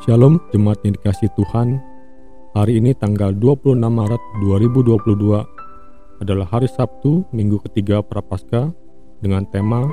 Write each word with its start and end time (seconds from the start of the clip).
Shalom 0.00 0.40
jemaat 0.48 0.80
yang 0.80 0.96
dikasih 0.96 1.28
Tuhan 1.36 1.76
Hari 2.56 2.80
ini 2.80 2.96
tanggal 2.96 3.36
26 3.36 3.76
Maret 3.76 4.22
2022 4.40 4.96
adalah 6.24 6.48
hari 6.48 6.72
Sabtu 6.72 7.28
minggu 7.36 7.60
ketiga 7.68 8.00
Prapaskah 8.00 8.72
dengan 9.20 9.44
tema 9.52 9.84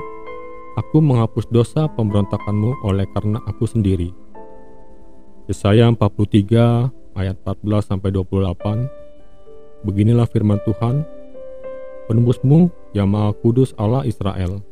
Aku 0.80 1.04
menghapus 1.04 1.52
dosa 1.52 1.92
pemberontakanmu 1.92 2.88
oleh 2.88 3.04
karena 3.12 3.36
aku 3.44 3.68
sendiri. 3.68 4.08
Yesaya 5.44 5.92
43 5.92 6.88
ayat 7.12 7.36
14 7.44 7.92
sampai 7.92 8.08
28. 8.08 9.84
Beginilah 9.84 10.24
firman 10.24 10.56
Tuhan, 10.64 11.04
penembusmu 12.08 12.72
yang 12.96 13.12
Maha 13.12 13.36
Kudus 13.44 13.76
Allah 13.76 14.08
Israel. 14.08 14.64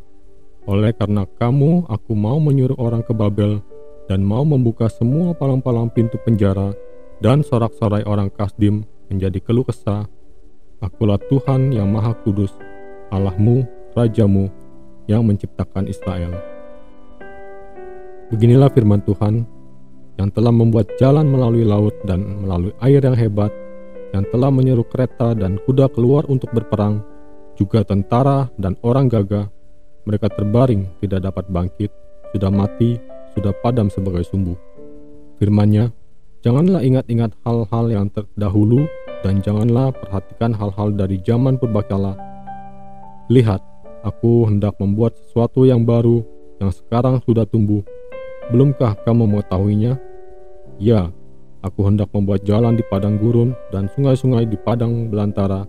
Oleh 0.65 0.97
karena 0.97 1.29
kamu, 1.29 1.93
aku 1.93 2.17
mau 2.17 2.41
menyuruh 2.41 2.81
orang 2.81 3.05
ke 3.05 3.13
Babel 3.13 3.61
dan 4.07 4.23
mau 4.23 4.47
membuka 4.47 4.87
semua 4.87 5.35
palang-palang 5.35 5.91
pintu 5.91 6.19
penjara 6.23 6.75
dan 7.19 7.43
sorak-sorai 7.43 8.07
orang 8.07 8.31
Kasdim 8.31 8.87
menjadi 9.11 9.39
keluh 9.43 9.67
kesah. 9.67 10.07
Akulah 10.77 11.19
Tuhan 11.33 11.73
yang 11.73 11.89
Maha 11.89 12.13
Kudus, 12.21 12.53
Allahmu, 13.09 13.65
Rajamu, 13.97 14.53
yang 15.09 15.25
menciptakan 15.25 15.89
Israel. 15.89 16.37
Beginilah 18.29 18.69
firman 18.75 19.01
Tuhan 19.07 19.47
yang 20.21 20.29
telah 20.35 20.53
membuat 20.53 20.91
jalan 21.01 21.29
melalui 21.29 21.65
laut 21.65 21.95
dan 22.05 22.45
melalui 22.45 22.75
air 22.85 23.01
yang 23.01 23.17
hebat, 23.17 23.49
yang 24.13 24.27
telah 24.29 24.53
menyeru 24.53 24.85
kereta 24.85 25.33
dan 25.33 25.57
kuda 25.65 25.89
keluar 25.93 26.29
untuk 26.29 26.53
berperang, 26.53 27.01
juga 27.57 27.87
tentara 27.87 28.53
dan 28.61 28.77
orang 28.85 29.09
gagah. 29.09 29.49
Mereka 30.07 30.29
terbaring, 30.39 30.87
tidak 31.03 31.33
dapat 31.33 31.45
bangkit, 31.51 31.91
sudah 32.31 32.53
mati, 32.53 33.01
sudah 33.37 33.53
padam 33.61 33.93
sebagai 33.93 34.25
sumbu. 34.25 34.57
Firmannya, 35.37 35.93
janganlah 36.41 36.81
ingat-ingat 36.81 37.37
hal-hal 37.45 37.87
yang 37.93 38.09
terdahulu 38.09 38.89
dan 39.21 39.45
janganlah 39.45 39.93
perhatikan 39.93 40.57
hal-hal 40.57 40.97
dari 40.97 41.21
zaman 41.21 41.61
purbakala. 41.61 42.17
Lihat, 43.29 43.61
Aku 44.07 44.47
hendak 44.47 44.79
membuat 44.79 45.19
sesuatu 45.19 45.67
yang 45.67 45.83
baru 45.83 46.23
yang 46.63 46.71
sekarang 46.71 47.19
sudah 47.27 47.43
tumbuh. 47.43 47.83
Belumkah 48.55 48.95
kamu 49.03 49.27
mengetahuinya? 49.27 49.99
Ya, 50.79 51.11
aku 51.59 51.91
hendak 51.91 52.15
membuat 52.15 52.47
jalan 52.47 52.79
di 52.79 52.87
padang 52.87 53.19
gurun 53.19 53.51
dan 53.75 53.91
sungai-sungai 53.91 54.47
di 54.47 54.55
padang 54.55 55.11
belantara. 55.11 55.67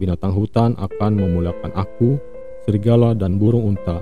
Binatang 0.00 0.32
hutan 0.32 0.72
akan 0.80 1.12
memuliakan 1.12 1.76
aku, 1.76 2.16
serigala 2.64 3.12
dan 3.12 3.36
burung 3.36 3.76
unta. 3.76 4.00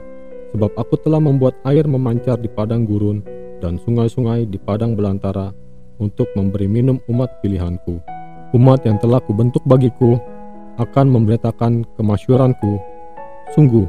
Sebab 0.52 0.72
aku 0.76 1.00
telah 1.00 1.20
membuat 1.20 1.56
air 1.64 1.88
memancar 1.88 2.36
di 2.36 2.48
padang 2.48 2.84
gurun 2.84 3.24
dan 3.64 3.80
sungai-sungai 3.80 4.48
di 4.48 4.60
padang 4.60 4.92
belantara 4.92 5.52
untuk 5.96 6.28
memberi 6.36 6.68
minum 6.68 7.00
umat 7.08 7.40
pilihanku. 7.40 8.00
Umat 8.52 8.84
yang 8.84 9.00
telah 9.00 9.20
kubentuk 9.24 9.64
bagiku 9.64 10.20
akan 10.76 11.08
memberitakan 11.08 11.84
kemasyuranku 11.96 12.92
Sungguh, 13.52 13.84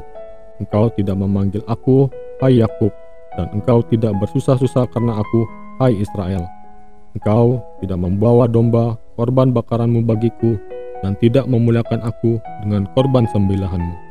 engkau 0.60 0.92
tidak 0.92 1.16
memanggil 1.16 1.64
aku, 1.64 2.04
hai 2.44 2.60
Yakub, 2.60 2.92
dan 3.32 3.48
engkau 3.56 3.80
tidak 3.88 4.12
bersusah-susah 4.20 4.84
karena 4.92 5.16
aku, 5.16 5.48
hai 5.80 5.96
Israel. 5.96 6.44
Engkau 7.16 7.64
tidak 7.80 7.96
membawa 7.96 8.44
domba 8.44 9.00
korban 9.16 9.56
bakaranmu 9.56 10.04
bagiku, 10.04 10.60
dan 11.00 11.16
tidak 11.16 11.48
memuliakan 11.48 12.04
aku 12.04 12.36
dengan 12.60 12.84
korban 12.92 13.24
sembilahanmu. 13.32 14.03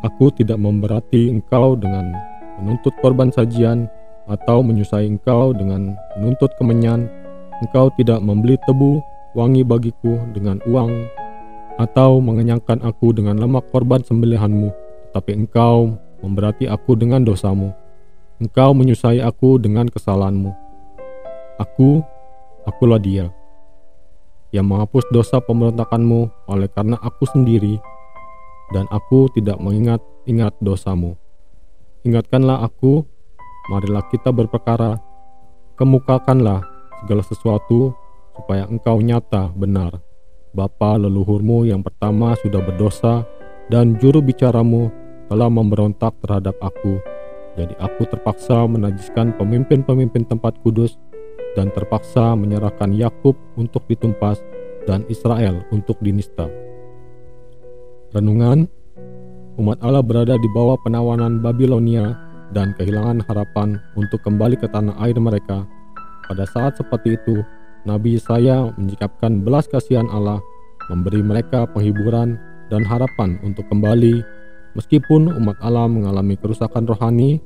Aku 0.00 0.32
tidak 0.32 0.56
memberati 0.56 1.28
engkau 1.28 1.76
dengan 1.76 2.16
menuntut 2.60 2.92
korban 3.04 3.28
sajian, 3.28 3.88
atau 4.30 4.62
menyusai 4.62 5.10
engkau 5.10 5.50
dengan 5.50 5.98
menuntut 6.16 6.54
kemenyan. 6.54 7.10
Engkau 7.60 7.90
tidak 7.98 8.22
membeli 8.22 8.56
tebu 8.64 9.02
wangi 9.36 9.66
bagiku 9.66 10.16
dengan 10.32 10.62
uang 10.64 10.88
atau 11.76 12.22
mengenyangkan 12.22 12.80
aku 12.84 13.12
dengan 13.12 13.36
lemak 13.36 13.68
korban 13.74 14.00
sembelihanmu, 14.00 14.72
tapi 15.12 15.36
engkau 15.36 15.96
memberati 16.24 16.70
aku 16.70 16.96
dengan 16.96 17.26
dosamu. 17.26 17.72
Engkau 18.40 18.72
menyusai 18.72 19.20
aku 19.20 19.60
dengan 19.60 19.88
kesalahanmu. 19.88 20.52
Aku, 21.60 22.00
akulah 22.64 22.96
dia, 22.96 23.28
yang 24.48 24.64
menghapus 24.64 25.04
dosa 25.12 25.44
pemberontakanmu 25.44 26.48
oleh 26.48 26.68
karena 26.72 26.96
aku 27.04 27.28
sendiri, 27.28 27.76
dan 28.70 28.86
aku 28.90 29.30
tidak 29.34 29.58
mengingat-ingat 29.58 30.54
dosamu. 30.62 31.18
Ingatkanlah 32.06 32.64
aku, 32.64 33.04
marilah 33.68 34.04
kita 34.08 34.30
berperkara, 34.32 34.98
kemukakanlah 35.76 36.64
segala 37.02 37.22
sesuatu 37.24 37.92
supaya 38.36 38.64
engkau 38.70 39.02
nyata 39.02 39.52
benar 39.52 40.00
Bapa 40.50 40.98
leluhurmu 40.98 41.62
yang 41.70 41.78
pertama 41.78 42.34
sudah 42.42 42.58
berdosa 42.58 43.22
dan 43.70 43.94
juru 44.02 44.18
bicaramu 44.18 44.90
telah 45.30 45.46
memberontak 45.46 46.10
terhadap 46.26 46.58
aku. 46.58 46.98
Jadi 47.54 47.78
aku 47.78 48.02
terpaksa 48.10 48.66
menajiskan 48.66 49.30
pemimpin-pemimpin 49.38 50.26
tempat 50.26 50.58
kudus 50.66 50.98
dan 51.54 51.70
terpaksa 51.70 52.34
menyerahkan 52.34 52.90
Yakub 52.98 53.38
untuk 53.54 53.86
ditumpas 53.86 54.42
dan 54.90 55.06
Israel 55.06 55.62
untuk 55.70 56.02
dinista. 56.02 56.50
Renungan 58.10 58.66
Umat 59.54 59.78
Allah 59.86 60.02
berada 60.02 60.34
di 60.40 60.48
bawah 60.50 60.74
penawanan 60.82 61.38
Babilonia 61.38 62.16
dan 62.50 62.74
kehilangan 62.74 63.22
harapan 63.28 63.78
untuk 63.94 64.18
kembali 64.26 64.58
ke 64.58 64.66
tanah 64.66 64.98
air 65.04 65.14
mereka. 65.20 65.62
Pada 66.26 66.42
saat 66.48 66.74
seperti 66.74 67.14
itu, 67.14 67.44
Nabi 67.86 68.18
Yesaya 68.18 68.72
menyikapkan 68.74 69.44
belas 69.46 69.70
kasihan 69.70 70.10
Allah, 70.10 70.42
memberi 70.90 71.22
mereka 71.22 71.70
penghiburan 71.70 72.34
dan 72.66 72.82
harapan 72.82 73.38
untuk 73.46 73.68
kembali. 73.70 74.26
Meskipun 74.74 75.30
umat 75.36 75.60
Allah 75.62 75.86
mengalami 75.86 76.34
kerusakan 76.34 76.90
rohani, 76.90 77.38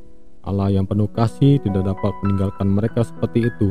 Allah 0.49 0.73
yang 0.73 0.89
penuh 0.89 1.13
kasih 1.13 1.61
tidak 1.61 1.93
dapat 1.93 2.13
meninggalkan 2.25 2.73
mereka 2.73 3.05
seperti 3.05 3.53
itu. 3.53 3.69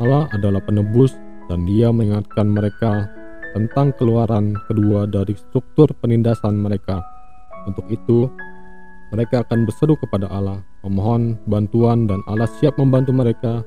Allah 0.00 0.32
adalah 0.32 0.64
penebus 0.64 1.12
dan 1.52 1.68
dia 1.68 1.92
mengingatkan 1.92 2.46
mereka 2.52 3.10
tentang 3.56 3.96
keluaran 3.96 4.52
kedua 4.68 5.08
dari 5.08 5.32
struktur 5.32 5.88
penindasan 5.96 6.60
mereka. 6.60 7.00
Untuk 7.64 7.88
itu, 7.88 8.28
mereka 9.08 9.40
akan 9.48 9.64
berseru 9.64 9.96
kepada 9.96 10.28
Allah, 10.28 10.60
memohon 10.84 11.40
bantuan 11.48 12.04
dan 12.04 12.20
Allah 12.28 12.44
siap 12.60 12.76
membantu 12.76 13.16
mereka 13.16 13.64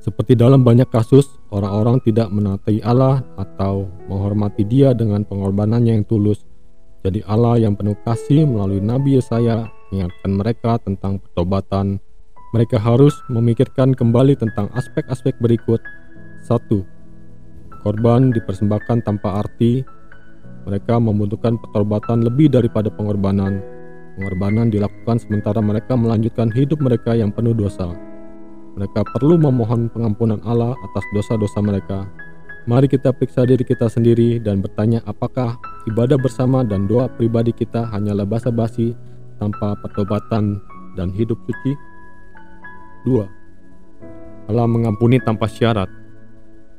seperti 0.00 0.36
dalam 0.36 0.60
banyak 0.60 0.88
kasus, 0.92 1.40
orang-orang 1.52 2.00
tidak 2.04 2.28
menaati 2.28 2.84
Allah 2.84 3.24
atau 3.40 3.88
menghormati 4.12 4.64
Dia 4.68 4.92
dengan 4.92 5.24
pengorbanannya 5.24 6.00
yang 6.00 6.06
tulus. 6.08 6.44
Jadi 7.00 7.24
Allah 7.24 7.56
yang 7.56 7.76
penuh 7.76 7.96
kasih 8.04 8.44
melalui 8.44 8.80
Nabi 8.84 9.16
Yesaya 9.16 9.72
mengingatkan 9.88 10.32
mereka 10.36 10.72
tentang 10.84 11.16
pertobatan. 11.20 11.96
Mereka 12.52 12.76
harus 12.76 13.16
memikirkan 13.32 13.96
kembali 13.96 14.36
tentang 14.36 14.68
aspek-aspek 14.76 15.36
berikut. 15.40 15.80
1. 16.44 16.99
Korban 17.80 18.32
dipersembahkan 18.32 19.08
tanpa 19.08 19.40
arti. 19.40 19.80
Mereka 20.68 21.00
membutuhkan 21.00 21.56
pertobatan 21.56 22.20
lebih 22.20 22.52
daripada 22.52 22.92
pengorbanan. 22.92 23.64
Pengorbanan 24.20 24.68
dilakukan 24.68 25.16
sementara 25.16 25.64
mereka 25.64 25.96
melanjutkan 25.96 26.52
hidup 26.52 26.84
mereka 26.84 27.16
yang 27.16 27.32
penuh 27.32 27.56
dosa. 27.56 27.88
Mereka 28.76 29.00
perlu 29.16 29.40
memohon 29.40 29.88
pengampunan 29.88 30.38
Allah 30.44 30.76
atas 30.76 31.04
dosa-dosa 31.16 31.64
mereka. 31.64 32.04
Mari 32.68 32.92
kita 32.92 33.16
periksa 33.16 33.48
diri 33.48 33.64
kita 33.64 33.88
sendiri 33.88 34.36
dan 34.36 34.60
bertanya 34.60 35.00
apakah 35.08 35.56
ibadah 35.88 36.20
bersama 36.20 36.60
dan 36.60 36.84
doa 36.84 37.08
pribadi 37.08 37.56
kita 37.56 37.88
hanyalah 37.88 38.28
basa-basi 38.28 38.92
tanpa 39.40 39.72
pertobatan 39.80 40.60
dan 41.00 41.08
hidup 41.08 41.40
suci. 41.48 41.72
2. 43.08 43.24
Allah 44.52 44.66
mengampuni 44.68 45.16
tanpa 45.24 45.48
syarat. 45.48 45.99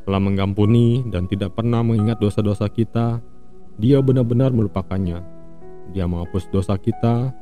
Allah 0.08 0.22
mengampuni 0.22 1.06
dan 1.08 1.30
tidak 1.30 1.54
pernah 1.54 1.86
mengingat 1.86 2.18
dosa-dosa 2.18 2.68
kita. 2.70 3.22
Dia 3.78 4.02
benar-benar 4.02 4.54
melupakannya. 4.54 5.22
Dia 5.94 6.06
menghapus 6.10 6.50
dosa 6.52 6.78
kita 6.78 7.34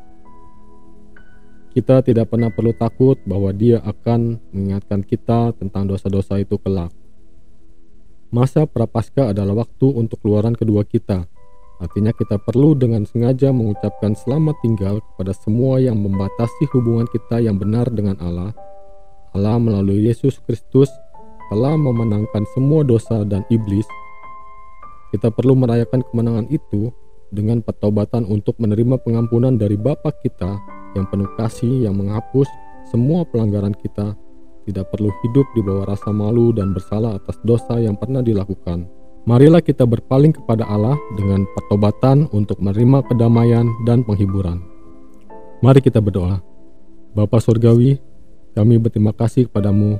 kita 1.69 2.01
tidak 2.01 2.33
pernah 2.33 2.49
perlu 2.49 2.73
takut 2.73 3.21
bahwa 3.29 3.53
Dia 3.53 3.77
akan 3.85 4.41
mengingatkan 4.49 5.05
kita 5.05 5.53
tentang 5.53 5.85
dosa-dosa 5.85 6.41
itu 6.41 6.57
kelak. 6.57 6.89
Masa 8.33 8.65
prapaskah 8.65 9.33
adalah 9.33 9.65
waktu 9.65 9.87
untuk 9.93 10.21
keluaran 10.21 10.57
kedua 10.57 10.81
kita. 10.81 11.29
Artinya 11.77 12.11
kita 12.11 12.41
perlu 12.41 12.73
dengan 12.73 13.05
sengaja 13.05 13.53
mengucapkan 13.53 14.17
selamat 14.17 14.59
tinggal 14.65 14.99
kepada 15.13 15.31
semua 15.31 15.77
yang 15.79 15.95
membatasi 16.01 16.67
hubungan 16.73 17.07
kita 17.07 17.39
yang 17.39 17.55
benar 17.55 17.87
dengan 17.93 18.17
Allah. 18.19 18.51
Allah 19.37 19.61
melalui 19.61 20.09
Yesus 20.09 20.41
Kristus 20.41 20.89
telah 21.49 21.73
memenangkan 21.75 22.45
semua 22.53 22.85
dosa 22.85 23.25
dan 23.25 23.43
iblis. 23.49 23.85
Kita 25.09 25.33
perlu 25.33 25.57
merayakan 25.57 26.05
kemenangan 26.05 26.47
itu 26.53 26.93
dengan 27.33 27.61
pertobatan 27.65 28.25
untuk 28.29 28.57
menerima 28.61 29.01
pengampunan 29.01 29.57
dari 29.57 29.77
Bapa 29.77 30.13
kita 30.21 30.61
yang 30.93 31.05
penuh 31.09 31.29
kasih 31.37 31.89
yang 31.89 31.97
menghapus 31.97 32.49
semua 32.89 33.25
pelanggaran 33.25 33.73
kita. 33.77 34.15
tidak 34.69 34.93
perlu 34.93 35.09
hidup 35.25 35.49
di 35.57 35.65
bawah 35.65 35.89
rasa 35.89 36.13
malu 36.13 36.53
dan 36.53 36.77
bersalah 36.77 37.17
atas 37.17 37.41
dosa 37.41 37.81
yang 37.81 37.97
pernah 37.97 38.21
dilakukan. 38.21 38.85
Marilah 39.25 39.65
kita 39.65 39.81
berpaling 39.81 40.29
kepada 40.29 40.61
Allah 40.69 40.93
dengan 41.17 41.41
pertobatan 41.57 42.29
untuk 42.29 42.61
menerima 42.61 43.01
kedamaian 43.09 43.65
dan 43.89 44.05
penghiburan. 44.05 44.61
Mari 45.65 45.81
kita 45.81 45.97
berdoa. 45.97 46.45
Bapa 47.17 47.41
Surgawi, 47.41 47.97
kami 48.53 48.77
berterima 48.77 49.09
kasih 49.09 49.49
kepadamu 49.49 49.97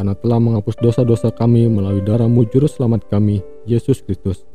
karena 0.00 0.16
telah 0.16 0.40
menghapus 0.40 0.80
dosa-dosa 0.80 1.28
kami 1.28 1.68
melalui 1.68 2.00
darahmu 2.00 2.48
juru 2.48 2.64
selamat 2.64 3.04
kami, 3.12 3.44
Yesus 3.68 4.00
Kristus. 4.00 4.48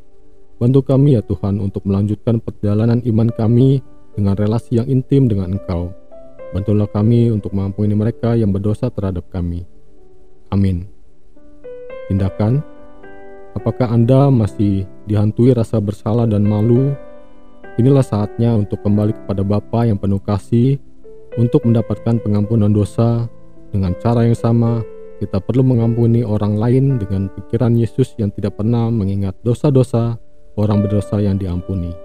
Bantu 0.58 0.82
kami 0.82 1.14
ya 1.14 1.22
Tuhan 1.22 1.62
untuk 1.62 1.86
melanjutkan 1.86 2.42
perjalanan 2.42 2.98
iman 3.06 3.30
kami 3.30 3.78
dengan 4.18 4.34
relasi 4.34 4.82
yang 4.82 4.90
intim 4.90 5.30
dengan 5.30 5.54
Engkau. 5.54 5.94
Bantulah 6.50 6.90
kami 6.90 7.30
untuk 7.30 7.54
mengampuni 7.54 7.94
mereka 7.94 8.34
yang 8.34 8.50
berdosa 8.50 8.90
terhadap 8.90 9.30
kami. 9.30 9.70
Amin. 10.50 10.90
Tindakan, 12.10 12.66
apakah 13.54 13.94
Anda 13.94 14.34
masih 14.34 14.90
dihantui 15.06 15.54
rasa 15.54 15.78
bersalah 15.78 16.26
dan 16.26 16.42
malu? 16.42 16.98
Inilah 17.78 18.02
saatnya 18.02 18.58
untuk 18.58 18.82
kembali 18.82 19.14
kepada 19.14 19.46
Bapa 19.46 19.86
yang 19.86 20.02
penuh 20.02 20.26
kasih 20.26 20.82
untuk 21.38 21.70
mendapatkan 21.70 22.18
pengampunan 22.18 22.74
dosa 22.74 23.30
dengan 23.70 23.94
cara 24.02 24.26
yang 24.26 24.34
sama 24.34 24.95
kita 25.26 25.42
perlu 25.42 25.66
mengampuni 25.66 26.22
orang 26.22 26.54
lain 26.54 27.02
dengan 27.02 27.34
pikiran 27.34 27.74
Yesus 27.74 28.14
yang 28.22 28.30
tidak 28.30 28.62
pernah 28.62 28.94
mengingat 28.94 29.34
dosa-dosa 29.42 30.22
orang 30.54 30.86
berdosa 30.86 31.18
yang 31.18 31.42
diampuni. 31.42 32.05